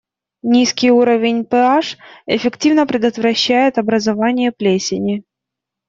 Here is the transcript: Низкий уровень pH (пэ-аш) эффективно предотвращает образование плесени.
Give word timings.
Низкий 0.53 0.89
уровень 0.91 1.41
pH 1.43 1.49
(пэ-аш) 1.51 1.97
эффективно 2.25 2.87
предотвращает 2.87 3.77
образование 3.77 4.51
плесени. 4.51 5.25